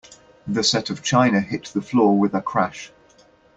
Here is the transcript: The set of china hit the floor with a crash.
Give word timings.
The 0.47 0.63
set 0.63 0.89
of 0.89 1.03
china 1.03 1.41
hit 1.41 1.65
the 1.65 1.81
floor 1.83 2.17
with 2.17 2.33
a 2.33 2.41
crash. 2.41 2.91